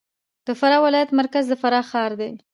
[0.47, 2.31] د فراه ولایت مرکز د فراه ښار دی